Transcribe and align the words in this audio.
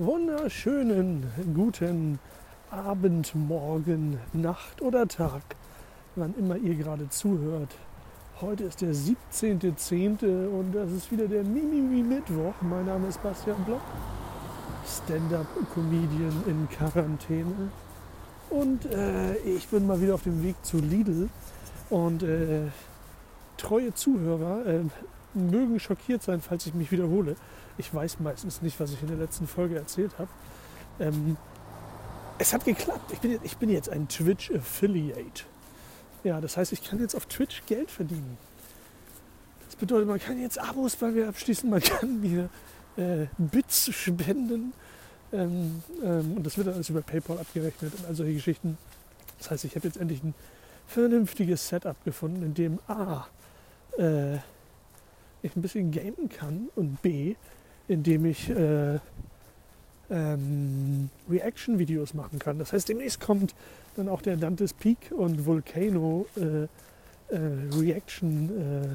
wunderschönen 0.00 1.26
guten 1.54 2.18
Abend, 2.70 3.34
Morgen, 3.34 4.18
Nacht 4.32 4.80
oder 4.80 5.06
Tag, 5.06 5.42
wann 6.16 6.34
immer 6.38 6.56
ihr 6.56 6.74
gerade 6.74 7.10
zuhört. 7.10 7.68
Heute 8.40 8.64
ist 8.64 8.80
der 8.80 8.94
17.10. 8.94 10.48
und 10.48 10.72
das 10.72 10.90
ist 10.90 11.12
wieder 11.12 11.28
der 11.28 11.44
Mimimi-Mittwoch. 11.44 12.54
Mein 12.62 12.86
Name 12.86 13.08
ist 13.08 13.22
Bastian 13.22 13.62
Block, 13.66 13.82
Stand-Up-Comedian 14.86 16.44
in 16.46 16.66
Quarantäne. 16.70 17.70
Und 18.48 18.86
äh, 18.86 19.36
ich 19.36 19.68
bin 19.68 19.86
mal 19.86 20.00
wieder 20.00 20.14
auf 20.14 20.22
dem 20.22 20.42
Weg 20.42 20.56
zu 20.62 20.78
Lidl. 20.78 21.28
Und 21.90 22.22
äh, 22.22 22.68
treue 23.58 23.92
Zuhörer 23.92 24.64
äh, 24.64 24.80
mögen 25.34 25.80
schockiert 25.80 26.22
sein, 26.22 26.40
falls 26.40 26.66
ich 26.66 26.74
mich 26.74 26.90
wiederhole. 26.90 27.36
Ich 27.78 27.92
weiß 27.92 28.20
meistens 28.20 28.62
nicht, 28.62 28.78
was 28.80 28.92
ich 28.92 29.02
in 29.02 29.08
der 29.08 29.16
letzten 29.16 29.46
Folge 29.46 29.76
erzählt 29.76 30.18
habe. 30.18 30.28
Ähm, 30.98 31.36
es 32.38 32.52
hat 32.52 32.64
geklappt. 32.64 33.12
Ich 33.12 33.20
bin, 33.20 33.38
ich 33.42 33.56
bin 33.56 33.70
jetzt 33.70 33.90
ein 33.90 34.08
Twitch-Affiliate. 34.08 35.44
Ja, 36.24 36.40
das 36.40 36.56
heißt, 36.56 36.72
ich 36.72 36.82
kann 36.82 37.00
jetzt 37.00 37.14
auf 37.14 37.26
Twitch 37.26 37.62
Geld 37.66 37.90
verdienen. 37.90 38.38
Das 39.66 39.76
bedeutet, 39.76 40.08
man 40.08 40.18
kann 40.18 40.40
jetzt 40.40 40.58
Abos 40.58 40.96
bei 40.96 41.08
mir 41.10 41.28
abschließen, 41.28 41.68
man 41.68 41.80
kann 41.80 42.20
mir 42.20 42.48
äh, 42.96 43.26
Bits 43.38 43.92
spenden. 43.92 44.72
Ähm, 45.32 45.82
ähm, 46.02 46.36
und 46.36 46.44
das 46.44 46.56
wird 46.56 46.66
dann 46.66 46.74
alles 46.74 46.90
über 46.90 47.02
PayPal 47.02 47.38
abgerechnet 47.38 47.92
und 47.94 48.06
all 48.06 48.14
solche 48.14 48.34
Geschichten. 48.34 48.76
Das 49.38 49.50
heißt, 49.50 49.64
ich 49.64 49.76
habe 49.76 49.86
jetzt 49.86 49.96
endlich 49.96 50.22
ein 50.22 50.34
vernünftiges 50.86 51.68
Setup 51.68 52.02
gefunden, 52.04 52.42
in 52.42 52.54
dem 52.54 52.78
A, 52.88 53.26
äh, 53.96 54.38
ich 55.42 55.56
ein 55.56 55.62
bisschen 55.62 55.90
gamen 55.90 56.28
kann 56.28 56.68
und 56.76 57.00
B, 57.02 57.34
indem 57.88 58.26
ich 58.26 58.50
äh, 58.50 58.98
ähm, 60.10 61.10
Reaction-Videos 61.28 62.14
machen 62.14 62.38
kann. 62.38 62.58
Das 62.58 62.72
heißt, 62.72 62.88
demnächst 62.88 63.20
kommt 63.20 63.54
dann 63.96 64.08
auch 64.08 64.22
der 64.22 64.36
Dantes 64.36 64.72
Peak 64.72 65.12
und 65.16 65.46
Volcano 65.46 66.26
äh, 66.36 66.64
äh, 66.64 66.68
Reaction 67.74 68.50
äh, 68.84 68.88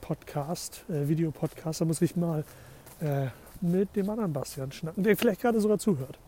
Podcast, 0.00 0.84
äh, 0.88 1.08
Videopodcast. 1.08 1.80
Da 1.80 1.84
muss 1.84 2.00
ich 2.02 2.16
mal 2.16 2.44
mit 3.60 3.94
dem 3.94 4.08
anderen 4.08 4.32
Bastian 4.32 4.72
schnacken, 4.72 5.04
der 5.04 5.18
vielleicht 5.18 5.42
gerade 5.42 5.60
sogar 5.60 5.78
zuhört. 5.78 6.18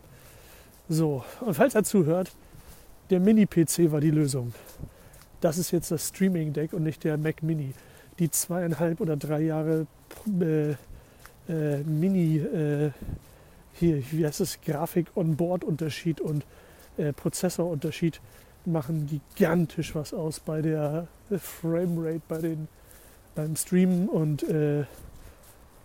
So, 0.87 1.23
und 1.41 1.55
falls 1.55 1.73
er 1.73 1.83
zuhört, 1.83 2.31
der 3.09 3.19
Mini-PC 3.19 3.91
war 3.91 3.99
die 3.99 4.11
Lösung. 4.11 4.53
Das 5.41 5.57
ist 5.57 5.71
jetzt 5.71 5.89
das 5.89 6.09
Streaming-Deck 6.09 6.73
und 6.73 6.83
nicht 6.83 7.03
der 7.03 7.17
Mac 7.17 7.41
Mini. 7.41 7.73
Die 8.19 8.29
zweieinhalb 8.29 9.01
oder 9.01 9.15
drei 9.15 9.41
Jahre 9.41 9.87
äh, 10.41 10.71
äh, 10.71 11.83
Mini, 11.83 12.37
äh, 12.37 12.91
hier, 13.73 14.03
wie 14.11 14.25
heißt 14.25 14.41
es, 14.41 14.59
Grafik-on-Board-Unterschied 14.61 16.21
und 16.21 16.45
äh, 16.97 17.13
Prozessorunterschied 17.13 18.19
machen 18.65 19.07
gigantisch 19.07 19.95
was 19.95 20.13
aus 20.13 20.39
bei 20.41 20.61
der 20.61 21.07
Framerate, 21.37 22.21
bei 22.27 22.39
den, 22.39 22.67
beim 23.35 23.55
Streamen 23.55 24.09
und 24.09 24.43
äh, 24.43 24.83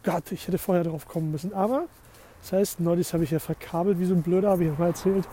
Gott, 0.02 0.32
ich 0.32 0.46
hätte 0.46 0.58
vorher 0.58 0.84
drauf 0.84 1.06
kommen 1.06 1.30
müssen. 1.30 1.54
Aber 1.54 1.86
das 2.42 2.52
heißt, 2.52 2.80
neulich 2.80 3.12
habe 3.14 3.24
ich 3.24 3.30
ja 3.30 3.38
verkabelt 3.38 3.98
wie 3.98 4.04
so 4.04 4.14
ein 4.14 4.22
Blöder, 4.22 4.50
habe 4.50 4.64
ich 4.64 4.78
mal 4.78 4.88
erzählt. 4.88 5.26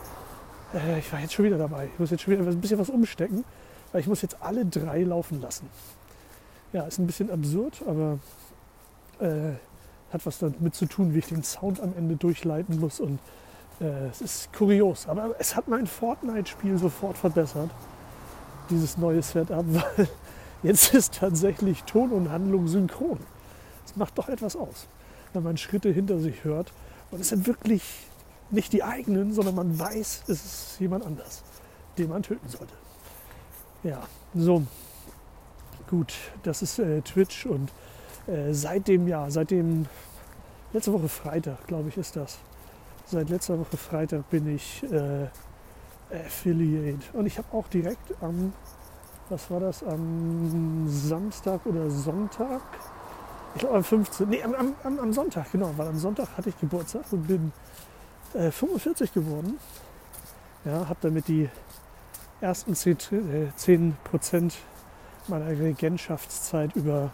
Äh, 0.73 0.99
ich 0.99 1.11
war 1.11 1.19
jetzt 1.19 1.33
schon 1.33 1.45
wieder 1.45 1.57
dabei. 1.57 1.89
Ich 1.91 1.99
muss 1.99 2.11
jetzt 2.11 2.21
schon 2.21 2.33
wieder 2.33 2.47
ein 2.47 2.61
bisschen 2.61 2.79
was 2.79 2.89
umstecken, 2.89 3.43
weil 3.91 4.01
ich 4.01 4.07
muss 4.07 4.21
jetzt 4.21 4.37
alle 4.39 4.65
drei 4.65 5.03
laufen 5.03 5.41
lassen. 5.41 5.67
Ja, 6.73 6.83
ist 6.83 6.99
ein 6.99 7.07
bisschen 7.07 7.29
absurd, 7.29 7.81
aber 7.85 8.19
äh, 9.19 9.53
hat 10.11 10.25
was 10.25 10.39
damit 10.39 10.75
zu 10.75 10.85
tun, 10.85 11.13
wie 11.13 11.19
ich 11.19 11.27
den 11.27 11.43
Sound 11.43 11.81
am 11.81 11.93
Ende 11.97 12.15
durchleiten 12.15 12.79
muss. 12.79 12.99
Und 12.99 13.19
äh, 13.79 14.07
es 14.09 14.21
ist 14.21 14.53
kurios. 14.53 15.07
Aber 15.07 15.35
es 15.39 15.55
hat 15.55 15.67
mein 15.67 15.87
Fortnite-Spiel 15.87 16.77
sofort 16.77 17.17
verbessert, 17.17 17.69
dieses 18.69 18.97
neue 18.97 19.21
Setup, 19.21 19.65
weil 19.67 20.07
jetzt 20.63 20.93
ist 20.93 21.15
tatsächlich 21.15 21.83
Ton 21.83 22.11
und 22.11 22.31
Handlung 22.31 22.67
synchron. 22.67 23.19
Es 23.85 23.95
macht 23.95 24.17
doch 24.17 24.29
etwas 24.29 24.55
aus, 24.55 24.87
wenn 25.33 25.43
man 25.43 25.57
Schritte 25.57 25.89
hinter 25.89 26.19
sich 26.19 26.43
hört. 26.43 26.71
Und 27.11 27.19
es 27.19 27.29
sind 27.29 27.47
wirklich 27.47 27.83
nicht 28.49 28.71
die 28.73 28.83
eigenen, 28.83 29.33
sondern 29.33 29.55
man 29.55 29.77
weiß, 29.77 30.23
es 30.27 30.45
ist 30.45 30.79
jemand 30.79 31.05
anders, 31.05 31.43
den 31.97 32.09
man 32.09 32.23
töten 32.23 32.47
sollte. 32.47 32.73
Ja, 33.83 34.01
so. 34.33 34.63
Gut, 35.91 36.13
das 36.43 36.61
ist 36.61 36.79
äh, 36.79 37.01
Twitch 37.01 37.45
und 37.45 37.69
äh, 38.25 38.53
seit 38.53 38.87
dem 38.87 39.09
Jahr, 39.09 39.29
seit 39.29 39.51
dem 39.51 39.87
letzte 40.71 40.93
Woche 40.93 41.09
Freitag, 41.09 41.67
glaube 41.67 41.89
ich, 41.89 41.97
ist 41.97 42.15
das. 42.15 42.39
Seit 43.05 43.29
letzter 43.29 43.59
Woche 43.59 43.75
Freitag 43.75 44.29
bin 44.29 44.55
ich 44.55 44.83
äh, 44.83 45.27
Affiliate. 46.15 47.01
Und 47.11 47.25
ich 47.25 47.37
habe 47.37 47.47
auch 47.51 47.67
direkt 47.67 48.13
am, 48.21 48.53
was 49.27 49.51
war 49.51 49.59
das, 49.59 49.83
am 49.83 50.87
Samstag 50.87 51.65
oder 51.65 51.91
Sonntag? 51.91 52.61
Ich 53.55 53.59
glaube 53.59 53.75
am 53.75 53.83
15. 53.83 54.29
Nee, 54.29 54.43
am, 54.43 54.55
am, 54.55 54.97
am, 54.97 55.11
Sonntag, 55.11 55.51
genau, 55.51 55.73
weil 55.75 55.89
am 55.89 55.97
Sonntag 55.97 56.37
hatte 56.37 56.47
ich 56.47 56.57
Geburtstag 56.57 57.03
und 57.11 57.27
bin 57.27 57.51
äh, 58.33 58.49
45 58.49 59.13
geworden. 59.13 59.59
Ja, 60.63 60.87
habe 60.87 60.99
damit 61.01 61.27
die 61.27 61.49
ersten 62.39 62.75
10, 62.75 62.97
äh, 63.11 63.55
10 63.57 63.97
Prozent 64.05 64.53
meiner 65.31 65.47
Regentschaftszeit 65.47 66.75
über 66.75 67.09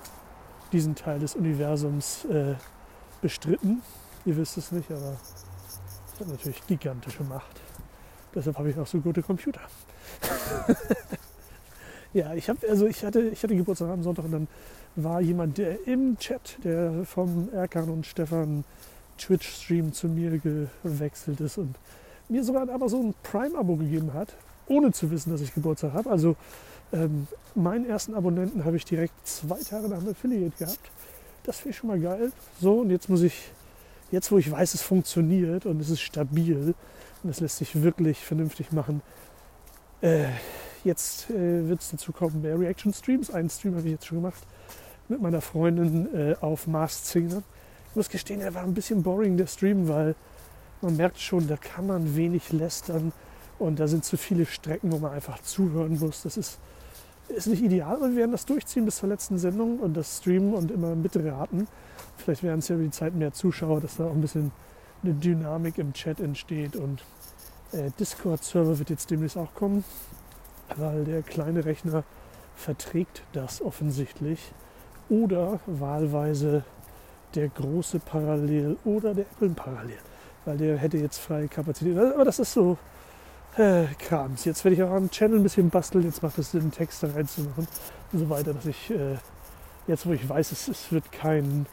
diesen 0.73 0.95
Teil 0.95 1.19
des 1.19 1.35
Universums 1.35 2.25
äh, 2.25 2.55
bestritten. 3.21 3.81
Ihr 4.25 4.35
wisst 4.35 4.57
es 4.57 4.71
nicht, 4.71 4.91
aber 4.91 5.17
ich 6.13 6.19
habe 6.19 6.31
natürlich 6.31 6.67
gigantische 6.67 7.23
Macht. 7.23 7.61
Deshalb 8.35 8.57
habe 8.57 8.69
ich 8.69 8.77
auch 8.77 8.87
so 8.87 8.99
gute 8.99 9.21
Computer. 9.21 9.61
ja, 12.13 12.33
ich 12.33 12.49
habe 12.49 12.59
also 12.69 12.87
ich 12.87 13.05
hatte 13.05 13.21
ich 13.21 13.41
hatte 13.41 13.55
Geburtstag 13.55 13.89
am 13.89 14.03
Sonntag 14.03 14.25
und 14.25 14.31
dann 14.31 14.47
war 14.95 15.21
jemand, 15.21 15.57
der 15.57 15.87
im 15.87 16.17
Chat, 16.17 16.57
der 16.63 17.05
vom 17.05 17.49
Erkan 17.53 17.89
und 17.89 18.05
Stefan 18.05 18.63
Twitch-Stream 19.17 19.93
zu 19.93 20.07
mir 20.07 20.39
gewechselt 20.39 21.39
ist 21.39 21.57
und 21.57 21.75
mir 22.29 22.43
sogar 22.43 22.69
aber 22.69 22.89
so 22.89 23.01
ein 23.01 23.15
Prime-Abo 23.23 23.77
gegeben 23.77 24.13
hat, 24.13 24.35
ohne 24.67 24.91
zu 24.91 25.09
wissen, 25.11 25.31
dass 25.31 25.41
ich 25.41 25.53
Geburtstag 25.53 25.93
habe. 25.93 26.09
Also 26.09 26.35
ähm, 26.93 27.27
meinen 27.55 27.89
ersten 27.89 28.13
Abonnenten 28.13 28.65
habe 28.65 28.77
ich 28.77 28.85
direkt 28.85 29.13
zwei 29.27 29.59
Tage 29.59 29.87
nach 29.89 29.99
dem 29.99 30.09
Affiliate 30.09 30.57
gehabt. 30.57 30.79
Das 31.43 31.57
finde 31.57 31.69
ich 31.71 31.77
schon 31.77 31.89
mal 31.89 31.99
geil. 31.99 32.31
So, 32.59 32.81
und 32.81 32.89
jetzt 32.89 33.09
muss 33.09 33.21
ich, 33.21 33.51
jetzt 34.11 34.31
wo 34.31 34.37
ich 34.37 34.49
weiß, 34.49 34.73
es 34.73 34.81
funktioniert 34.81 35.65
und 35.65 35.79
es 35.79 35.89
ist 35.89 36.01
stabil 36.01 36.73
und 37.23 37.29
es 37.29 37.39
lässt 37.39 37.57
sich 37.57 37.81
wirklich 37.81 38.19
vernünftig 38.19 38.71
machen, 38.71 39.01
äh, 40.01 40.25
jetzt 40.83 41.29
äh, 41.29 41.67
wird 41.67 41.81
es 41.81 41.91
dazu 41.91 42.11
kommen, 42.11 42.41
mehr 42.41 42.59
Reaction-Streams. 42.59 43.31
Einen 43.31 43.49
Stream 43.49 43.75
habe 43.75 43.85
ich 43.85 43.93
jetzt 43.93 44.05
schon 44.05 44.19
gemacht 44.19 44.43
mit 45.09 45.21
meiner 45.21 45.41
Freundin 45.41 46.13
äh, 46.13 46.35
auf 46.41 46.67
Mars 46.67 47.09
Singer. 47.09 47.43
Ich 47.89 47.95
muss 47.95 48.09
gestehen, 48.09 48.41
er 48.41 48.53
war 48.53 48.63
ein 48.63 48.73
bisschen 48.73 49.03
boring, 49.03 49.37
der 49.37 49.47
Stream, 49.47 49.87
weil 49.87 50.15
man 50.81 50.95
merkt 50.95 51.19
schon, 51.19 51.47
da 51.47 51.57
kann 51.57 51.87
man 51.87 52.15
wenig 52.15 52.51
lästern 52.51 53.11
und 53.57 53.79
da 53.79 53.87
sind 53.87 54.05
zu 54.05 54.17
viele 54.17 54.45
Strecken, 54.45 54.91
wo 54.91 54.97
man 54.97 55.13
einfach 55.13 55.41
zuhören 55.41 55.97
muss. 55.99 56.21
Das 56.21 56.37
ist 56.37 56.59
ist 57.29 57.47
nicht 57.47 57.63
ideal, 57.63 57.95
aber 57.95 58.09
wir 58.09 58.17
werden 58.17 58.31
das 58.31 58.45
durchziehen 58.45 58.85
bis 58.85 58.97
zur 58.97 59.09
letzten 59.09 59.37
Sendung 59.37 59.79
und 59.79 59.95
das 59.95 60.17
streamen 60.17 60.53
und 60.53 60.71
immer 60.71 60.95
mitraten. 60.95 61.67
Vielleicht 62.17 62.43
werden 62.43 62.59
es 62.59 62.67
ja 62.67 62.75
über 62.75 62.85
die 62.85 62.91
Zeit 62.91 63.13
mehr 63.15 63.33
Zuschauer, 63.33 63.81
dass 63.81 63.97
da 63.97 64.05
auch 64.05 64.11
ein 64.11 64.21
bisschen 64.21 64.51
eine 65.03 65.13
Dynamik 65.13 65.77
im 65.77 65.93
Chat 65.93 66.19
entsteht 66.19 66.75
und 66.75 67.03
äh, 67.71 67.91
Discord-Server 67.99 68.79
wird 68.79 68.89
jetzt 68.89 69.11
demnächst 69.11 69.37
auch 69.37 69.53
kommen, 69.53 69.83
weil 70.75 71.03
der 71.03 71.21
kleine 71.21 71.65
Rechner 71.65 72.03
verträgt 72.55 73.21
das 73.33 73.61
offensichtlich 73.61 74.53
oder 75.09 75.59
wahlweise 75.65 76.63
der 77.35 77.49
große 77.49 77.99
Parallel 77.99 78.77
oder 78.83 79.13
der 79.13 79.25
Apple 79.25 79.49
Parallel, 79.49 79.99
weil 80.45 80.57
der 80.57 80.77
hätte 80.77 80.97
jetzt 80.97 81.19
freie 81.19 81.47
Kapazität. 81.47 81.97
Aber 81.97 82.25
das 82.25 82.39
ist 82.39 82.53
so 82.53 82.77
äh, 83.57 83.85
Krams. 83.99 84.45
Jetzt 84.45 84.63
werde 84.63 84.75
ich 84.75 84.83
auch 84.83 84.91
am 84.91 85.09
Channel 85.09 85.39
ein 85.39 85.43
bisschen 85.43 85.69
basteln. 85.69 86.03
Jetzt 86.03 86.21
macht 86.23 86.37
es 86.37 86.51
Sinn, 86.51 86.71
Texte 86.71 87.13
reinzumachen 87.13 87.67
und 88.11 88.19
so 88.19 88.29
weiter, 88.29 88.53
dass 88.53 88.65
ich 88.65 88.91
äh, 88.91 89.17
jetzt, 89.87 90.05
wo 90.05 90.13
ich 90.13 90.27
weiß, 90.27 90.51
es, 90.51 90.67
es 90.67 90.91
wird 90.91 91.11
kein, 91.11 91.65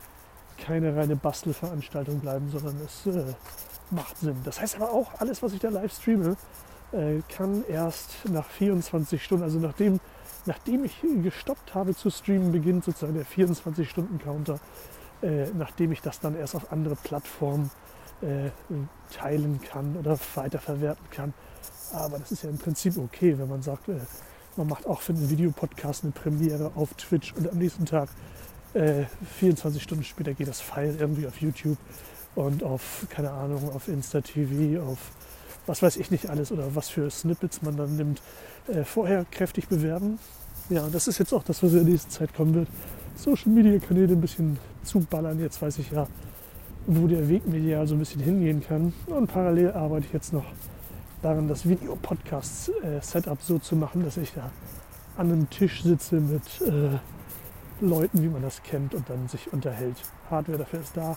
keine 0.58 0.96
reine 0.96 1.16
Bastelveranstaltung 1.16 2.20
bleiben, 2.20 2.50
sondern 2.50 2.80
es 2.84 3.06
äh, 3.06 3.24
macht 3.90 4.18
Sinn. 4.18 4.36
Das 4.44 4.60
heißt 4.60 4.76
aber 4.76 4.92
auch, 4.92 5.20
alles, 5.20 5.42
was 5.42 5.52
ich 5.52 5.60
da 5.60 5.68
live 5.68 5.92
streame, 5.92 6.36
äh, 6.92 7.20
kann 7.28 7.64
erst 7.68 8.28
nach 8.30 8.46
24 8.46 9.22
Stunden, 9.22 9.44
also 9.44 9.58
nachdem, 9.58 10.00
nachdem 10.46 10.84
ich 10.84 10.96
gestoppt 11.22 11.74
habe 11.74 11.94
zu 11.94 12.10
streamen, 12.10 12.52
beginnt 12.52 12.84
sozusagen 12.84 13.14
der 13.14 13.26
24-Stunden-Counter, 13.26 14.58
äh, 15.22 15.46
nachdem 15.56 15.92
ich 15.92 16.00
das 16.02 16.20
dann 16.20 16.36
erst 16.36 16.54
auf 16.54 16.72
andere 16.72 16.96
Plattformen 16.96 17.70
teilen 19.12 19.60
kann 19.62 19.96
oder 19.96 20.18
weiterverwerten 20.34 21.04
kann. 21.10 21.34
Aber 21.92 22.18
das 22.18 22.32
ist 22.32 22.42
ja 22.42 22.50
im 22.50 22.58
Prinzip 22.58 22.96
okay, 22.98 23.38
wenn 23.38 23.48
man 23.48 23.62
sagt, 23.62 23.88
äh, 23.88 24.00
man 24.56 24.68
macht 24.68 24.86
auch 24.86 25.00
für 25.00 25.12
einen 25.12 25.30
Videopodcast 25.30 26.04
eine 26.04 26.12
Premiere 26.12 26.72
auf 26.74 26.94
Twitch 26.94 27.32
und 27.34 27.50
am 27.50 27.58
nächsten 27.58 27.86
Tag, 27.86 28.08
äh, 28.74 29.04
24 29.38 29.82
Stunden 29.82 30.04
später, 30.04 30.34
geht 30.34 30.48
das 30.48 30.60
File 30.60 30.96
irgendwie 30.98 31.26
auf 31.26 31.40
YouTube 31.40 31.78
und 32.34 32.62
auf, 32.62 33.06
keine 33.10 33.30
Ahnung, 33.30 33.70
auf 33.72 33.88
Insta-TV, 33.88 34.82
auf 34.82 34.98
was 35.66 35.82
weiß 35.82 35.96
ich 35.96 36.10
nicht 36.10 36.28
alles 36.28 36.52
oder 36.52 36.74
was 36.74 36.88
für 36.88 37.10
Snippets 37.10 37.62
man 37.62 37.76
dann 37.76 37.96
nimmt, 37.96 38.22
äh, 38.68 38.84
vorher 38.84 39.24
kräftig 39.30 39.68
bewerben. 39.68 40.18
Ja, 40.68 40.88
das 40.90 41.08
ist 41.08 41.18
jetzt 41.18 41.32
auch 41.32 41.42
das, 41.42 41.62
was 41.62 41.72
in 41.72 41.84
der 41.84 41.86
nächsten 41.86 42.10
Zeit 42.10 42.34
kommen 42.34 42.54
wird. 42.54 42.68
Social 43.16 43.52
Media 43.52 43.78
Kanäle 43.78 44.12
ein 44.12 44.20
bisschen 44.20 44.58
zuballern. 44.82 45.38
Jetzt 45.40 45.60
weiß 45.62 45.78
ich 45.78 45.90
ja, 45.90 46.06
wo 46.86 47.06
der 47.06 47.28
Weg 47.28 47.46
medial 47.46 47.86
so 47.86 47.94
ein 47.94 47.98
bisschen 47.98 48.22
hingehen 48.22 48.62
kann. 48.66 48.92
Und 49.06 49.26
parallel 49.26 49.72
arbeite 49.72 50.06
ich 50.06 50.12
jetzt 50.12 50.32
noch 50.32 50.44
daran, 51.22 51.48
das 51.48 51.66
Video-Podcast-Setup 51.66 53.40
so 53.40 53.58
zu 53.58 53.76
machen, 53.76 54.04
dass 54.04 54.16
ich 54.16 54.32
da 54.34 54.50
an 55.16 55.32
einem 55.32 55.48
Tisch 55.48 55.82
sitze 55.82 56.20
mit 56.20 56.42
äh, 56.60 56.98
Leuten, 57.80 58.22
wie 58.22 58.28
man 58.28 58.42
das 58.42 58.62
kennt 58.62 58.94
und 58.94 59.08
dann 59.08 59.28
sich 59.28 59.52
unterhält. 59.52 59.96
Hardware 60.30 60.58
dafür 60.58 60.80
ist 60.80 60.96
da. 60.96 61.16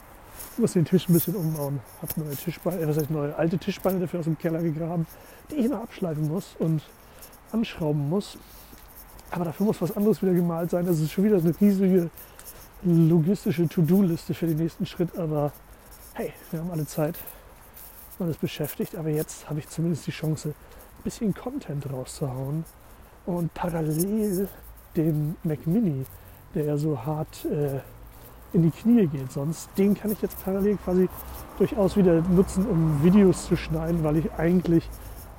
Ich 0.53 0.59
muss 0.59 0.73
den 0.73 0.85
Tisch 0.85 1.09
ein 1.09 1.13
bisschen 1.13 1.35
umbauen. 1.35 1.79
Habe 2.01 2.21
neue 2.21 2.35
Tischbeine, 2.35 2.81
äh, 2.81 2.87
was 2.87 2.97
heißt 2.97 3.09
neue 3.09 3.35
alte 3.35 3.57
Tischbeine 3.57 3.99
dafür 3.99 4.19
aus 4.19 4.25
dem 4.25 4.37
Keller 4.37 4.61
gegraben, 4.61 5.05
die 5.51 5.55
ich 5.55 5.69
noch 5.69 5.81
abschleifen 5.81 6.27
muss 6.27 6.55
und 6.59 6.81
anschrauben 7.51 8.07
muss. 8.09 8.37
Aber 9.31 9.45
dafür 9.45 9.65
muss 9.65 9.81
was 9.81 9.95
anderes 9.95 10.21
wieder 10.21 10.33
gemalt 10.33 10.69
sein. 10.69 10.85
Das 10.85 10.99
ist 10.99 11.11
schon 11.11 11.25
wieder 11.25 11.37
eine 11.37 11.53
riesige 11.59 12.09
logistische 12.83 13.67
To-Do-Liste 13.67 14.33
für 14.33 14.47
den 14.47 14.57
nächsten 14.57 14.85
Schritt. 14.85 15.17
Aber 15.17 15.51
hey, 16.13 16.33
wir 16.51 16.59
haben 16.59 16.71
alle 16.71 16.85
Zeit. 16.85 17.17
Man 18.19 18.29
ist 18.29 18.41
beschäftigt. 18.41 18.95
Aber 18.95 19.09
jetzt 19.09 19.49
habe 19.49 19.59
ich 19.59 19.69
zumindest 19.69 20.07
die 20.07 20.11
Chance, 20.11 20.49
ein 20.49 21.03
bisschen 21.03 21.33
Content 21.33 21.91
rauszuhauen. 21.91 22.65
Und 23.25 23.53
parallel 23.53 24.47
den 24.95 25.35
Mac 25.43 25.67
Mini, 25.67 26.05
der 26.55 26.65
ja 26.65 26.77
so 26.77 27.05
hart 27.05 27.45
äh, 27.45 27.79
in 28.53 28.63
die 28.63 28.71
Knie 28.71 29.07
geht 29.07 29.31
sonst, 29.31 29.69
den 29.77 29.93
kann 29.93 30.11
ich 30.11 30.21
jetzt 30.21 30.43
parallel 30.43 30.77
quasi 30.77 31.09
durchaus 31.57 31.97
wieder 31.97 32.21
nutzen, 32.21 32.65
um 32.65 33.03
Videos 33.03 33.47
zu 33.47 33.57
schneiden, 33.57 34.03
weil 34.03 34.17
ich 34.17 34.31
eigentlich 34.33 34.89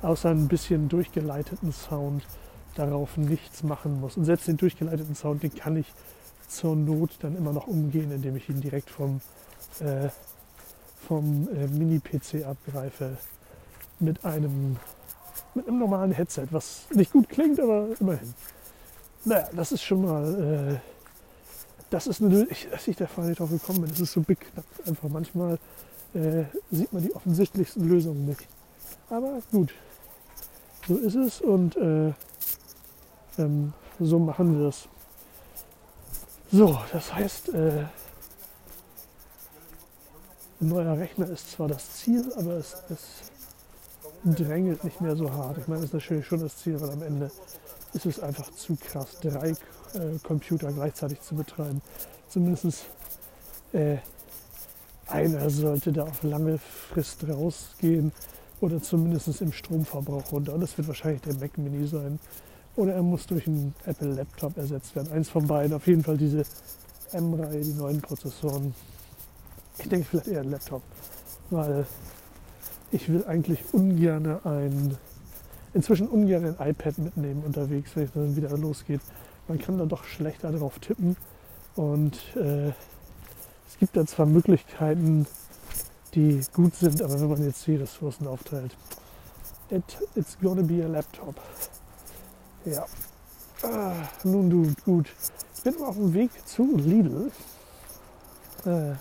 außer 0.01 0.29
ein 0.29 0.47
bisschen 0.47 0.89
durchgeleiteten 0.89 1.71
Sound 1.71 2.23
darauf 2.75 3.17
nichts 3.17 3.63
machen 3.63 3.99
muss. 3.99 4.15
Und 4.15 4.25
selbst 4.25 4.47
den 4.47 4.57
durchgeleiteten 4.57 5.15
Sound, 5.15 5.43
den 5.43 5.53
kann 5.53 5.75
ich 5.75 5.87
zur 6.49 6.75
Not 6.75 7.11
dann 7.21 7.35
immer 7.35 7.53
noch 7.53 7.67
umgehen, 7.67 8.11
indem 8.11 8.35
ich 8.35 8.49
ihn 8.49 8.59
direkt 8.59 8.89
vom, 8.89 9.21
äh, 9.79 10.09
vom 11.07 11.47
äh, 11.53 11.67
Mini-PC 11.67 12.45
abgreife 12.45 13.17
mit 13.99 14.23
einem, 14.25 14.77
mit 15.53 15.67
einem 15.67 15.79
normalen 15.79 16.11
Headset, 16.11 16.47
was 16.51 16.87
nicht 16.91 17.11
gut 17.11 17.29
klingt, 17.29 17.59
aber 17.59 17.87
immerhin. 17.99 18.33
Naja, 19.25 19.49
das 19.53 19.71
ist 19.71 19.83
schon 19.83 20.01
mal, 20.01 20.79
äh, 20.79 20.79
das 21.89 22.07
ist 22.07 22.19
Lösung, 22.19 22.47
dass 22.71 22.87
ich 22.87 22.95
da 22.95 23.07
vorher 23.07 23.29
nicht 23.29 23.39
drauf 23.39 23.49
gekommen 23.49 23.81
bin. 23.81 23.89
Das 23.89 23.99
ist 23.99 24.13
so 24.13 24.21
beknackt 24.21 24.87
einfach. 24.87 25.09
Manchmal 25.09 25.59
äh, 26.13 26.43
sieht 26.71 26.91
man 26.93 27.03
die 27.03 27.13
offensichtlichsten 27.13 27.87
Lösungen 27.87 28.25
nicht. 28.25 28.47
Aber 29.09 29.41
gut, 29.51 29.73
so 30.87 30.97
ist 30.97 31.15
es 31.15 31.41
und 31.41 31.75
äh, 31.75 32.13
ähm, 33.37 33.73
so 33.99 34.19
machen 34.19 34.59
wir 34.59 34.67
es. 34.67 34.87
So, 36.51 36.79
das 36.91 37.13
heißt, 37.13 37.49
äh, 37.49 37.85
ein 40.61 40.67
neuer 40.67 40.97
Rechner 40.97 41.29
ist 41.29 41.51
zwar 41.51 41.67
das 41.67 41.97
Ziel, 41.97 42.33
aber 42.35 42.53
es, 42.53 42.75
es 42.89 43.31
drängelt 44.23 44.83
nicht 44.83 44.99
mehr 44.99 45.15
so 45.15 45.31
hart. 45.31 45.59
Ich 45.59 45.67
meine, 45.67 45.81
das 45.81 45.89
ist 45.89 45.93
natürlich 45.93 46.25
schon 46.25 46.39
das 46.39 46.57
Ziel, 46.57 46.81
weil 46.81 46.89
am 46.89 47.03
Ende 47.03 47.29
ist 47.93 48.05
es 48.07 48.19
einfach 48.19 48.51
zu 48.51 48.75
krass, 48.75 49.19
drei 49.21 49.51
äh, 49.51 50.17
Computer 50.23 50.71
gleichzeitig 50.71 51.21
zu 51.21 51.35
betreiben. 51.35 51.81
Zumindest 52.29 52.85
äh, 53.71 53.97
einer 55.07 55.49
sollte 55.51 55.91
da 55.91 56.03
auf 56.03 56.23
lange 56.23 56.57
Frist 56.57 57.27
rausgehen 57.27 58.11
oder 58.59 58.81
zumindest 58.81 59.39
im 59.41 59.53
Stromverbrauch 59.53 60.31
runter. 60.31 60.53
Und 60.53 60.61
das 60.61 60.77
wird 60.77 60.87
wahrscheinlich 60.87 61.21
der 61.21 61.35
Mac 61.35 61.57
Mini 61.59 61.85
sein. 61.87 62.19
Oder 62.79 62.93
er 62.93 63.03
muss 63.03 63.27
durch 63.27 63.45
einen 63.45 63.75
Apple 63.85 64.13
Laptop 64.13 64.55
ersetzt 64.55 64.95
werden. 64.95 65.11
Eins 65.11 65.27
von 65.27 65.45
beiden. 65.45 65.75
Auf 65.75 65.85
jeden 65.85 66.01
Fall 66.01 66.15
diese 66.15 66.45
M-Reihe, 67.11 67.59
die 67.59 67.73
neuen 67.73 67.99
Prozessoren. 67.99 68.73
Ich 69.79 69.89
denke 69.89 70.07
vielleicht 70.09 70.29
eher 70.29 70.39
ein 70.39 70.49
Laptop, 70.49 70.81
weil 71.49 71.85
ich 72.93 73.09
will 73.09 73.25
eigentlich 73.25 73.61
ungern 73.73 74.39
ein, 74.45 74.97
inzwischen 75.73 76.07
ungern 76.07 76.55
ein 76.57 76.69
iPad 76.69 76.99
mitnehmen 76.99 77.43
unterwegs, 77.45 77.91
wenn 77.95 78.05
es 78.05 78.13
dann 78.13 78.37
wieder 78.37 78.57
losgeht. 78.57 79.01
Man 79.49 79.59
kann 79.59 79.77
da 79.77 79.85
doch 79.85 80.05
schlechter 80.05 80.49
drauf 80.53 80.79
tippen 80.79 81.17
und 81.75 82.17
äh, 82.37 82.69
es 83.67 83.77
gibt 83.77 83.97
da 83.97 84.05
zwar 84.05 84.25
Möglichkeiten, 84.25 85.27
die 86.13 86.39
gut 86.53 86.75
sind, 86.75 87.01
aber 87.01 87.19
wenn 87.19 87.29
man 87.29 87.43
jetzt 87.43 87.67
die 87.67 87.75
Ressourcen 87.75 88.25
aufteilt, 88.25 88.77
it, 89.69 89.83
it's 90.15 90.37
gonna 90.39 90.61
be 90.61 90.81
a 90.81 90.87
laptop. 90.87 91.35
Ja. 92.65 92.85
Ah, 93.63 93.93
nun 94.23 94.49
du, 94.49 94.73
gut. 94.85 95.09
Ich 95.55 95.63
bin 95.63 95.81
auf 95.81 95.95
dem 95.95 96.13
Weg 96.13 96.31
zu 96.45 96.77
Lidl. 96.77 97.31
Äh, 98.65 98.93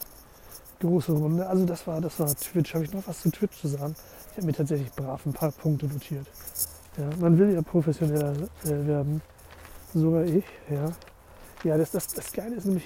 große 0.80 1.12
Runde. 1.12 1.46
Also 1.46 1.64
das 1.64 1.86
war, 1.86 2.00
das 2.00 2.18
war 2.20 2.34
Twitch. 2.34 2.74
Habe 2.74 2.84
ich 2.84 2.92
noch 2.92 3.06
was 3.06 3.20
zu 3.20 3.30
Twitch 3.30 3.60
zu 3.60 3.68
sagen? 3.68 3.94
Ich 4.30 4.36
habe 4.36 4.46
mir 4.46 4.52
tatsächlich 4.52 4.90
brav 4.92 5.24
ein 5.26 5.32
paar 5.32 5.52
Punkte 5.52 5.86
notiert. 5.86 6.26
Ja, 6.96 7.10
man 7.20 7.38
will 7.38 7.52
ja 7.52 7.62
professioneller 7.62 8.34
äh, 8.64 8.86
werden. 8.86 9.22
Sogar 9.94 10.24
ich, 10.24 10.44
ja. 10.70 10.92
Ja, 11.64 11.76
das, 11.76 11.90
das, 11.90 12.08
das 12.08 12.32
Geile 12.32 12.56
ist 12.56 12.66
nämlich, 12.66 12.84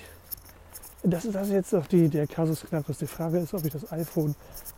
das 1.02 1.24
ist, 1.24 1.34
das 1.34 1.48
ist 1.48 1.52
jetzt 1.52 1.74
auch 1.74 1.86
die, 1.86 2.08
der 2.08 2.26
Kasus 2.26 2.62
Knacktus. 2.62 2.98
Die 2.98 3.06
Frage 3.06 3.38
ist, 3.38 3.52
ob 3.52 3.64
ich 3.64 3.72
das 3.72 3.90
iPhone 3.92 4.34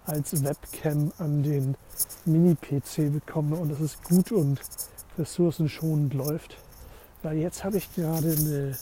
als 0.06 0.43
Webcam 0.43 1.12
an 1.19 1.43
den 1.43 1.76
Mini-PC 2.25 3.12
bekomme 3.12 3.56
und 3.56 3.70
das 3.70 3.81
ist 3.81 4.02
gut 4.05 4.32
und 4.32 4.61
ressourcenschonend 5.19 6.14
läuft. 6.14 6.56
Weil 7.22 7.38
jetzt 7.38 7.64
habe 7.64 7.78
ich 7.78 7.93
gerade 7.94 8.32
eine, 8.32 8.76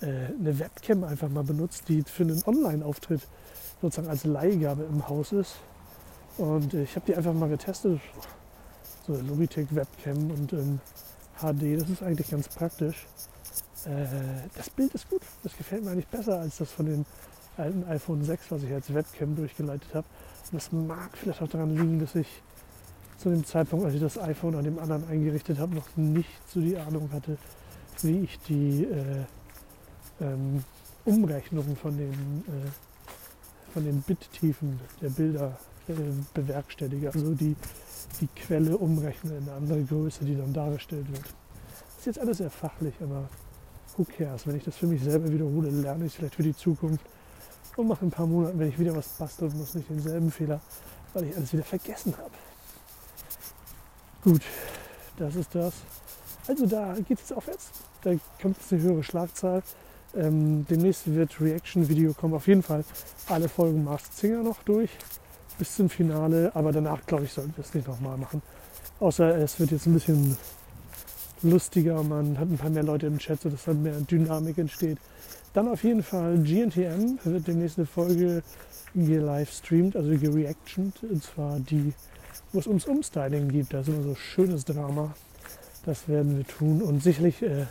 äh, 0.00 0.32
eine 0.38 0.58
Webcam 0.58 1.04
einfach 1.04 1.28
mal 1.28 1.44
benutzt, 1.44 1.88
die 1.88 2.02
für 2.02 2.22
einen 2.22 2.42
Online-Auftritt 2.46 3.20
sozusagen 3.82 4.08
als 4.08 4.24
Leihgabe 4.24 4.84
im 4.84 5.08
Haus 5.08 5.32
ist. 5.32 5.56
Und 6.38 6.74
äh, 6.74 6.82
ich 6.82 6.96
habe 6.96 7.06
die 7.06 7.16
einfach 7.16 7.34
mal 7.34 7.48
getestet. 7.48 8.00
So 9.06 9.14
eine 9.14 9.22
Logitech 9.22 9.74
Webcam 9.74 10.30
und 10.30 10.52
in 10.52 10.80
HD, 11.38 11.80
das 11.80 11.88
ist 11.88 12.02
eigentlich 12.02 12.30
ganz 12.30 12.48
praktisch. 12.48 13.06
Äh, 13.84 14.06
das 14.54 14.70
Bild 14.70 14.94
ist 14.94 15.08
gut. 15.08 15.22
Das 15.42 15.56
gefällt 15.56 15.84
mir 15.84 15.90
eigentlich 15.90 16.08
besser 16.08 16.40
als 16.40 16.58
das 16.58 16.70
von 16.70 16.86
den 16.86 17.06
alten 17.56 17.84
iPhone 17.84 18.24
6, 18.24 18.50
was 18.50 18.62
ich 18.62 18.72
als 18.72 18.92
Webcam 18.92 19.36
durchgeleitet 19.36 19.94
habe. 19.94 20.06
Das 20.52 20.72
mag 20.72 21.10
vielleicht 21.16 21.42
auch 21.42 21.48
daran 21.48 21.76
liegen, 21.76 22.00
dass 22.00 22.14
ich 22.14 22.42
zu 23.20 23.28
dem 23.28 23.44
Zeitpunkt, 23.44 23.84
als 23.84 23.94
ich 23.94 24.00
das 24.00 24.18
iPhone 24.18 24.54
an 24.54 24.64
dem 24.64 24.78
anderen 24.78 25.06
eingerichtet 25.08 25.58
habe, 25.58 25.74
noch 25.74 25.96
nicht 25.96 26.30
so 26.48 26.60
die 26.60 26.78
Ahnung 26.78 27.10
hatte, 27.12 27.36
wie 28.02 28.20
ich 28.20 28.38
die 28.48 28.84
äh, 28.84 29.24
ähm, 30.22 30.64
Umrechnung 31.04 31.76
von 31.76 31.96
den, 31.98 32.12
äh, 32.12 33.72
von 33.74 33.84
den 33.84 34.00
Bittiefen 34.00 34.80
der 35.02 35.10
Bilder 35.10 35.58
äh, 35.88 35.92
bewerkstellige. 36.32 37.12
Also 37.12 37.34
die, 37.34 37.54
die 38.22 38.26
Quelle 38.28 38.78
umrechne 38.78 39.36
in 39.36 39.42
eine 39.42 39.52
andere 39.52 39.82
Größe, 39.82 40.24
die 40.24 40.36
dann 40.36 40.54
dargestellt 40.54 41.06
wird. 41.12 41.24
Das 41.24 41.98
ist 41.98 42.06
jetzt 42.06 42.18
alles 42.20 42.38
sehr 42.38 42.50
fachlich, 42.50 42.94
aber 43.02 43.28
who 43.98 44.06
cares? 44.16 44.46
Wenn 44.46 44.56
ich 44.56 44.64
das 44.64 44.76
für 44.76 44.86
mich 44.86 45.02
selber 45.02 45.30
wiederhole, 45.30 45.68
lerne 45.68 46.06
ich 46.06 46.12
es 46.12 46.16
vielleicht 46.16 46.36
für 46.36 46.42
die 46.42 46.56
Zukunft 46.56 47.04
und 47.76 47.86
mache 47.86 48.00
in 48.00 48.08
ein 48.08 48.12
paar 48.12 48.26
Monaten, 48.26 48.58
wenn 48.58 48.70
ich 48.70 48.78
wieder 48.78 48.96
was 48.96 49.08
basteln 49.08 49.52
muss, 49.58 49.74
nicht 49.74 49.90
denselben 49.90 50.30
Fehler, 50.30 50.60
weil 51.12 51.24
ich 51.24 51.36
alles 51.36 51.52
wieder 51.52 51.64
vergessen 51.64 52.16
habe. 52.16 52.30
Gut, 54.22 54.42
das 55.16 55.34
ist 55.34 55.54
das. 55.54 55.72
Also 56.46 56.66
da 56.66 56.94
geht 57.08 57.18
es 57.24 57.32
aufwärts. 57.32 57.70
Da 58.02 58.10
kommt 58.42 58.58
jetzt 58.58 58.72
eine 58.72 58.82
höhere 58.82 59.02
Schlagzahl. 59.02 59.62
Ähm, 60.14 60.66
demnächst 60.68 61.06
wird 61.06 61.40
Reaction-Video 61.40 62.12
kommen. 62.12 62.34
Auf 62.34 62.46
jeden 62.46 62.62
Fall 62.62 62.84
alle 63.28 63.48
Folgen 63.48 63.82
Master 63.82 64.12
Singer 64.12 64.42
noch 64.42 64.62
durch 64.64 64.90
bis 65.58 65.76
zum 65.76 65.88
Finale. 65.88 66.50
Aber 66.54 66.70
danach, 66.70 67.06
glaube 67.06 67.24
ich, 67.24 67.32
sollten 67.32 67.56
wir 67.56 67.64
es 67.64 67.72
nicht 67.72 67.88
nochmal 67.88 68.18
machen. 68.18 68.42
Außer 68.98 69.38
es 69.38 69.58
wird 69.58 69.70
jetzt 69.70 69.86
ein 69.86 69.94
bisschen 69.94 70.36
lustiger. 71.42 72.02
Man 72.02 72.38
hat 72.38 72.50
ein 72.50 72.58
paar 72.58 72.70
mehr 72.70 72.82
Leute 72.82 73.06
im 73.06 73.18
Chat, 73.18 73.40
sodass 73.40 73.64
dann 73.64 73.82
mehr 73.82 74.00
Dynamik 74.00 74.58
entsteht. 74.58 74.98
Dann 75.54 75.66
auf 75.66 75.82
jeden 75.82 76.02
Fall 76.02 76.36
GNTM 76.38 77.18
wird 77.24 77.46
demnächst 77.46 77.78
eine 77.78 77.86
Folge 77.86 78.42
gelivestreamt, 78.94 79.96
also 79.96 80.10
gereactioned. 80.10 81.02
Und 81.04 81.22
zwar 81.22 81.58
die 81.60 81.94
wo 82.52 82.58
es 82.58 82.66
ums 82.66 82.86
Umstyling 82.86 83.48
geht. 83.48 83.72
Da 83.72 83.80
ist 83.80 83.88
immer 83.88 84.02
so 84.02 84.14
schönes 84.14 84.64
Drama. 84.64 85.14
Das 85.84 86.08
werden 86.08 86.36
wir 86.36 86.46
tun. 86.46 86.82
Und 86.82 87.02
sicherlich 87.02 87.42
äh, 87.42 87.66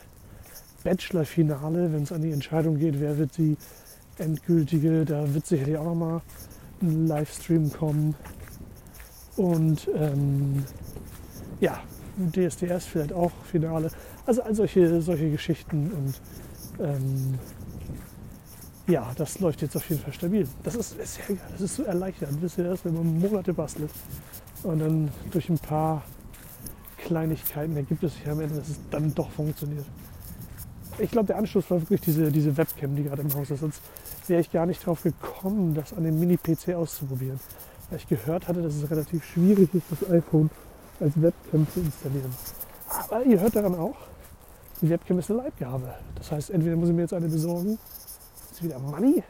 Bachelor-Finale, 0.84 1.94
wenn 1.94 2.04
es 2.04 2.12
an 2.12 2.22
die 2.22 2.32
Entscheidung 2.32 2.78
geht, 2.78 3.00
wer 3.00 3.18
wird 3.18 3.38
die 3.38 3.58
endgültige. 4.18 5.06
Da 5.06 5.34
wird 5.34 5.46
sicherlich 5.46 5.78
auch 5.78 5.86
nochmal 5.86 6.22
ein 6.82 7.08
Livestream 7.08 7.72
kommen. 7.72 8.16
Und 9.36 9.90
ähm, 9.96 10.66
ja, 11.60 11.82
DSDS 12.18 12.86
vielleicht 12.86 13.14
auch 13.14 13.32
Finale. 13.50 13.92
Also 14.26 14.44
all 14.44 14.56
solche, 14.56 15.02
solche 15.02 15.32
Geschichten 15.32 15.92
und 15.92 16.22
ähm, 16.86 17.40
ja, 18.88 19.12
das 19.16 19.40
läuft 19.40 19.62
jetzt 19.62 19.76
auf 19.76 19.88
jeden 19.90 20.02
Fall 20.02 20.14
stabil. 20.14 20.48
Das 20.64 20.76
ist, 20.76 20.98
ist 20.98 21.16
sehr 21.16 21.36
geil, 21.36 21.48
das 21.52 21.62
ist 21.62 21.76
so 21.76 21.84
erleichternd. 21.84 22.42
Wisst 22.42 22.58
ihr 22.58 22.64
das, 22.66 22.84
wenn 22.86 22.96
man 22.96 23.20
Monate 23.20 23.54
bastelt 23.54 23.92
und 24.64 24.80
dann 24.80 25.12
durch 25.32 25.50
ein 25.50 25.60
paar 25.60 26.04
Kleinigkeiten 26.98 27.76
ergibt 27.76 28.04
es 28.04 28.14
sich 28.16 28.28
am 28.28 28.40
Ende, 28.40 28.56
dass 28.56 28.70
es 28.70 28.80
dann 28.92 29.14
doch 29.16 29.30
funktioniert. 29.32 29.86
Ich 30.98 31.12
glaube, 31.12 31.28
der 31.28 31.38
Anschluss 31.38 31.70
war 31.72 31.80
wirklich 31.80 32.02
diese, 32.02 32.32
diese 32.32 32.56
Webcam, 32.58 32.96
die 32.96 33.04
gerade 33.04 33.22
im 33.22 33.34
Haus 33.34 33.50
ist. 33.50 33.62
Sonst 33.62 33.82
wäre 34.28 34.42
ich 34.42 34.52
gar 34.52 34.66
nicht 34.66 34.86
drauf 34.86 35.04
gekommen, 35.04 35.74
das 35.74 35.94
an 35.94 36.04
dem 36.04 36.20
Mini-PC 36.20 36.76
auszuprobieren. 36.76 37.40
Weil 37.90 38.00
ich 38.00 38.08
gehört 38.08 38.48
hatte, 38.48 38.62
dass 38.62 38.76
es 38.76 38.90
relativ 38.92 39.24
schwierig 39.24 39.74
ist, 39.74 39.86
das 39.90 40.10
iPhone 40.10 40.50
als 41.00 41.20
Webcam 41.22 41.68
zu 41.74 41.80
installieren. 41.80 42.34
Aber 42.90 43.24
ihr 43.24 43.40
hört 43.40 43.56
daran 43.56 43.76
auch, 43.76 43.96
die 44.82 44.90
Webcam 44.90 45.20
ist 45.20 45.30
eine 45.30 45.44
Leibgabe. 45.44 45.94
Das 46.16 46.32
heißt, 46.32 46.50
entweder 46.50 46.76
muss 46.76 46.90
ich 46.90 46.96
mir 46.96 47.02
jetzt 47.02 47.14
eine 47.14 47.28
besorgen, 47.28 47.80
ist 48.52 48.64
wieder 48.64 48.80
Money, 48.80 49.24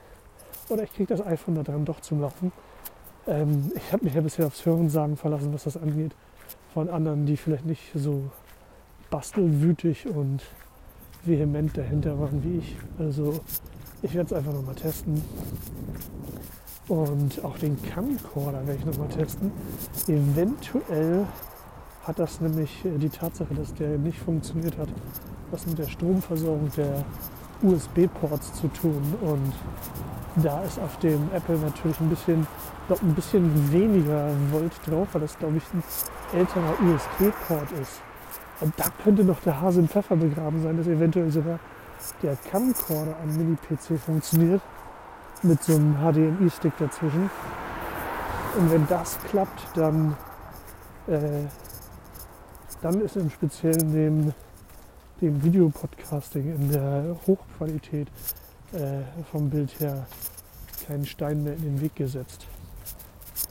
oder 0.70 0.84
ich 0.84 0.94
kriege 0.94 1.16
das 1.16 1.26
iPhone 1.26 1.56
da 1.56 1.64
dran 1.64 1.86
doch 1.86 2.00
zum 2.02 2.22
Laufen. 2.22 2.52
Ähm, 3.30 3.72
ich 3.76 3.94
habe 3.94 4.06
mich 4.06 4.16
ja 4.16 4.22
bisher 4.22 4.48
aufs 4.48 4.66
Hörensagen 4.66 5.16
verlassen, 5.16 5.54
was 5.54 5.64
das 5.66 5.78
angeht, 5.78 6.14
von 6.74 6.90
anderen, 6.90 7.26
die 7.26 7.38
vielleicht 7.38 7.66
nicht 7.66 7.92
so 7.94 8.32
bastelwütig 9.10 10.08
und 10.08 10.42
vehement 11.24 11.78
dahinter 11.78 12.20
waren 12.20 12.44
wie 12.44 12.58
ich. 12.58 12.76
Also 12.98 13.40
ich 14.02 14.14
werde 14.16 14.28
es 14.28 14.34
einfach 14.34 14.54
nochmal 14.54 14.76
testen. 14.76 15.22
Und 16.88 17.44
auch 17.46 17.58
den 17.60 17.80
Camcorder 17.84 18.66
werde 18.66 18.80
ich 18.80 18.86
nochmal 18.86 19.10
testen. 19.10 19.52
Eventuell 20.08 21.28
hat 22.04 22.18
das 22.18 22.42
nämlich 22.42 22.84
äh, 22.84 22.98
die 22.98 23.10
Tatsache, 23.10 23.54
dass 23.54 23.76
der 23.76 24.00
nicht 24.00 24.18
funktioniert 24.18 24.76
hat, 24.78 24.90
was 25.52 25.68
mit 25.68 25.78
der 25.78 25.88
Stromversorgung 25.88 26.72
der 26.76 27.06
USB-Ports 27.62 28.54
zu 28.54 28.70
tun. 28.70 29.02
Und 29.22 29.54
da 30.43 30.62
ist 30.63 30.79
auf 30.79 30.98
dem 31.00 31.29
Apple 31.34 31.58
natürlich 31.58 32.00
ein 32.00 32.10
bisschen, 32.10 32.48
noch 32.88 33.01
ein 33.01 33.13
bisschen 33.13 33.72
weniger 33.72 34.29
Volt 34.51 34.72
drauf, 34.86 35.08
weil 35.13 35.22
das, 35.22 35.38
glaube 35.38 35.58
ich, 35.58 35.63
ein 35.74 35.84
älterer 36.38 36.74
USB-Port 36.81 37.72
ist. 37.81 38.01
Und 38.62 38.74
da 38.77 38.86
könnte 39.03 39.24
noch 39.24 39.39
der 39.41 39.60
Hase 39.62 39.79
im 39.79 39.88
Pfeffer 39.88 40.15
begraben 40.15 40.62
sein, 40.62 40.77
dass 40.77 40.88
eventuell 40.88 41.31
sogar 41.31 41.60
der 42.22 42.36
Camcorder 42.36 43.15
am 43.22 43.36
Mini-PC 43.36 44.00
funktioniert 44.00 44.62
mit 45.41 45.63
so 45.63 45.75
einem 45.75 45.96
HDMI-Stick 45.96 46.77
dazwischen. 46.77 47.29
Und 48.58 48.72
wenn 48.72 48.88
das 48.88 49.17
klappt, 49.29 49.62
dann, 49.75 50.15
äh, 51.08 51.46
dann 52.81 53.01
ist 53.01 53.15
im 53.15 53.29
Speziellen 53.29 53.93
dem, 53.93 54.34
dem 55.22 55.43
Videopodcasting 55.43 56.55
in 56.55 56.72
der 56.72 57.15
Hochqualität 57.25 58.08
äh, 58.74 59.04
vom 59.32 59.50
Bild 59.50 59.80
her 59.80 60.06
kein 60.88 61.06
Stein 61.06 61.44
mehr 61.44 61.54
in 61.54 61.64
den 61.64 61.82
Weg 61.82 61.96
gesetzt. 61.96 62.48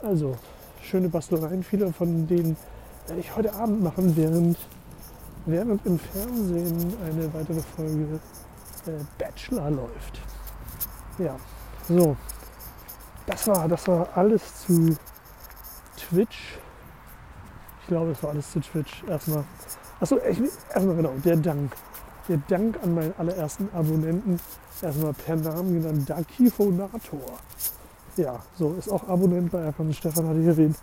Also, 0.03 0.37
schöne 0.83 1.09
Bastelereien. 1.09 1.63
Viele 1.63 1.93
von 1.93 2.27
denen 2.27 2.57
werde 3.07 3.21
ich 3.21 3.35
heute 3.35 3.53
Abend 3.55 3.83
machen, 3.83 4.17
während, 4.17 4.59
während 5.47 5.85
im 5.87 5.99
Fernsehen 5.99 6.95
eine 7.05 7.33
weitere 7.35 7.61
Folge 7.61 8.21
äh, 8.87 8.91
Bachelor 9.19 9.71
läuft. 9.71 10.21
Ja, 11.19 11.37
so. 11.89 12.17
Das 13.27 13.47
war, 13.47 13.69
das 13.69 13.87
war 13.89 14.09
alles 14.15 14.67
zu 14.67 14.97
Twitch. 15.97 16.59
Ich 17.83 17.87
glaube, 17.89 18.13
es 18.13 18.23
war 18.23 18.31
alles 18.31 18.51
zu 18.51 18.61
Twitch. 18.61 19.05
Erstmal. 19.09 19.45
Achso, 20.01 20.17
erstmal 20.17 20.97
genau, 20.97 21.13
der 21.25 21.37
Dank. 21.37 21.73
Der 22.29 22.37
Dank 22.49 22.79
an 22.83 22.95
meinen 22.95 23.15
allerersten 23.17 23.71
Abonnenten. 23.75 24.39
Erstmal 24.83 25.15
per 25.15 25.37
Namen 25.37 25.81
genannt 25.81 26.11
Dakifonator. 26.11 27.39
Ja, 28.17 28.43
so 28.57 28.75
ist 28.75 28.91
auch 28.91 29.09
Abonnent 29.09 29.51
bei 29.51 29.61
Erkan 29.61 29.93
Stefan 29.95 30.29
hatte 30.29 30.41
ich 30.41 30.47
erwähnt. 30.47 30.77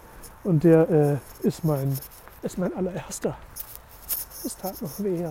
Und 0.43 0.63
der 0.63 0.89
äh, 0.89 1.47
ist, 1.47 1.63
mein, 1.63 1.97
ist 2.41 2.57
mein 2.57 2.75
allererster. 2.75 3.37
Es 4.43 4.55
tat 4.57 4.81
noch 4.81 4.99
weh. 4.99 5.23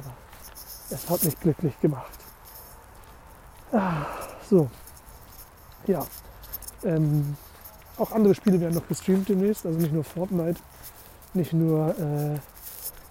Es 0.91 1.11
hat 1.11 1.25
mich 1.25 1.39
glücklich 1.41 1.79
gemacht. 1.81 2.19
Ah, 3.73 4.07
so. 4.49 4.71
Ja. 5.87 6.07
Ähm, 6.85 7.37
auch 7.97 8.13
andere 8.13 8.35
Spiele 8.35 8.61
werden 8.61 8.75
noch 8.75 8.87
gestreamt 8.87 9.29
demnächst. 9.29 9.67
Also 9.67 9.79
nicht 9.79 9.93
nur 9.93 10.05
Fortnite, 10.05 10.61
nicht 11.33 11.53
nur 11.53 11.89
äh, 11.99 12.39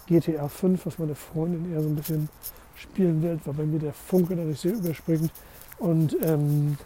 GTA 0.08 0.48
5, 0.48 0.86
was 0.86 1.00
meine 1.00 1.16
Freundin 1.16 1.74
eher 1.74 1.82
so 1.82 1.90
ein 1.90 1.96
bisschen 1.96 2.30
spielen 2.76 3.22
will, 3.22 3.40
weil 3.46 3.54
bei 3.54 3.66
mir 3.66 3.80
der 3.80 3.94
Funke 3.94 4.36
dadurch 4.36 4.60
sehr 4.60 4.74
überspringt. 4.74 5.32
Und 5.80 6.16
ähm, 6.22 6.78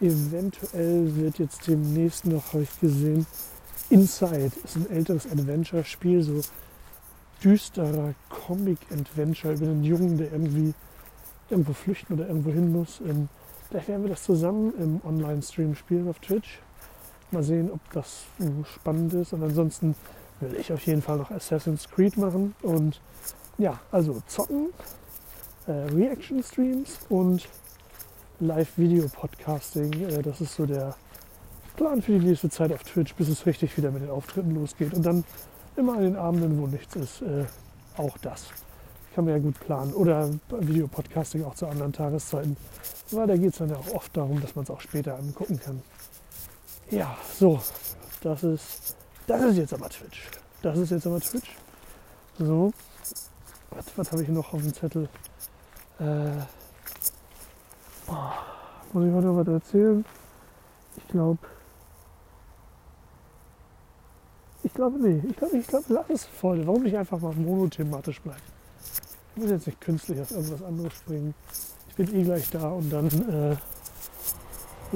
eventuell 0.00 1.14
wird 1.16 1.38
jetzt 1.38 1.66
demnächst 1.66 2.24
noch, 2.24 2.52
habe 2.52 2.62
ich 2.62 2.80
gesehen, 2.80 3.26
Inside 3.90 4.52
ist 4.64 4.76
ein 4.76 4.90
älteres 4.90 5.26
Adventure-Spiel, 5.26 6.22
so 6.22 6.40
düsterer 7.42 8.14
Comic-Adventure 8.28 9.54
über 9.54 9.66
einen 9.66 9.82
Jungen, 9.82 10.16
der 10.16 10.32
irgendwie 10.32 10.74
irgendwo 11.48 11.72
flüchten 11.72 12.14
oder 12.14 12.28
irgendwo 12.28 12.50
hin 12.50 12.72
muss. 12.72 13.00
Ähm, 13.00 13.28
vielleicht 13.68 13.88
werden 13.88 14.02
wir 14.02 14.10
das 14.10 14.22
zusammen 14.22 14.72
im 14.78 15.00
Online-Stream 15.04 15.74
spielen 15.74 16.08
auf 16.08 16.18
Twitch. 16.20 16.60
Mal 17.32 17.42
sehen, 17.42 17.70
ob 17.70 17.80
das 17.92 18.24
spannend 18.74 19.14
ist. 19.14 19.32
Und 19.32 19.42
ansonsten 19.42 19.94
will 20.40 20.56
ich 20.58 20.72
auf 20.72 20.84
jeden 20.86 21.02
Fall 21.02 21.18
noch 21.18 21.30
Assassin's 21.30 21.88
Creed 21.88 22.16
machen. 22.16 22.54
Und 22.62 23.00
ja, 23.60 23.78
also 23.92 24.22
zocken, 24.26 24.70
äh, 25.66 25.72
Reaction-Streams 25.72 27.00
und 27.10 27.46
Live-Video-Podcasting. 28.40 29.92
Äh, 29.92 30.22
das 30.22 30.40
ist 30.40 30.54
so 30.54 30.64
der 30.64 30.96
Plan 31.76 32.00
für 32.00 32.18
die 32.18 32.26
nächste 32.26 32.48
Zeit 32.48 32.72
auf 32.72 32.82
Twitch, 32.82 33.14
bis 33.14 33.28
es 33.28 33.44
richtig 33.44 33.76
wieder 33.76 33.90
mit 33.90 34.02
den 34.02 34.10
Auftritten 34.10 34.54
losgeht. 34.54 34.94
Und 34.94 35.04
dann 35.04 35.24
immer 35.76 35.94
an 35.94 36.02
den 36.02 36.16
Abenden, 36.16 36.60
wo 36.60 36.66
nichts 36.66 36.96
ist, 36.96 37.22
äh, 37.22 37.44
auch 37.96 38.16
das 38.18 38.46
kann 39.14 39.24
man 39.24 39.34
ja 39.34 39.40
gut 39.40 39.58
planen. 39.60 39.92
Oder 39.92 40.30
Videopodcasting 40.48 41.44
auch 41.44 41.54
zu 41.54 41.66
anderen 41.66 41.92
Tageszeiten. 41.92 42.56
Weil 43.10 43.26
da 43.26 43.36
geht 43.36 43.52
es 43.52 43.58
dann 43.58 43.68
ja 43.68 43.76
auch 43.76 43.94
oft 43.94 44.16
darum, 44.16 44.40
dass 44.40 44.54
man 44.54 44.62
es 44.62 44.70
auch 44.70 44.80
später 44.80 45.18
angucken 45.18 45.58
kann. 45.58 45.82
Ja, 46.90 47.16
so, 47.38 47.60
das 48.22 48.42
ist, 48.42 48.96
das 49.26 49.42
ist 49.42 49.56
jetzt 49.56 49.74
aber 49.74 49.88
Twitch. 49.88 50.28
Das 50.62 50.78
ist 50.78 50.90
jetzt 50.90 51.06
aber 51.06 51.20
Twitch. 51.20 51.56
So, 52.38 52.72
was, 53.70 53.86
was 53.96 54.12
habe 54.12 54.22
ich 54.22 54.28
noch 54.28 54.52
auf 54.52 54.62
dem 54.62 54.74
Zettel? 54.74 55.08
Äh, 55.98 56.30
oh, 58.08 58.14
muss 58.92 59.06
ich 59.06 59.12
heute 59.12 59.26
noch 59.26 59.36
was 59.36 59.48
erzählen? 59.48 60.04
Ich 60.96 61.08
glaube, 61.08 61.38
ich 64.62 64.74
glaube, 64.74 64.98
nee, 64.98 65.22
ich 65.28 65.36
glaube, 65.36 65.56
ich 65.56 65.66
glaube, 65.66 65.84
lass 65.88 66.10
es 66.10 66.24
voll. 66.24 66.66
Warum 66.66 66.82
nicht 66.82 66.96
einfach 66.96 67.18
mal 67.20 67.34
monothematisch 67.34 68.20
bleiben? 68.20 68.42
Ich 69.34 69.42
muss 69.42 69.50
jetzt 69.50 69.66
nicht 69.66 69.80
künstlich 69.80 70.20
auf 70.20 70.30
irgendwas 70.30 70.62
anderes 70.62 70.94
springen. 70.94 71.34
Ich 71.88 71.94
bin 71.94 72.14
eh 72.14 72.24
gleich 72.24 72.50
da 72.50 72.68
und 72.70 72.90
dann, 72.90 73.06
äh, 73.06 73.56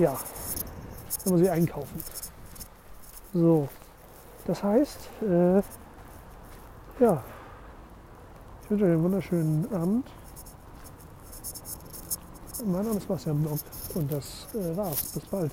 ja, 0.01 0.19
dann 1.25 1.33
muss 1.33 1.43
ich 1.43 1.51
einkaufen. 1.51 2.03
So, 3.33 3.69
das 4.47 4.63
heißt, 4.63 4.99
äh, 5.23 5.63
ja, 7.01 7.23
wünsche 8.75 8.87
euch 8.87 8.93
einen 8.93 9.05
wunderschönen 9.05 9.73
Abend. 9.73 10.07
Mein 12.67 12.85
Name 12.85 12.97
ist 12.97 13.07
Bastian 13.07 13.41
Block 13.41 13.61
und 13.95 14.13
das 14.13 14.49
äh, 14.55 14.77
war's. 14.77 15.13
Bis 15.13 15.25
bald. 15.27 15.53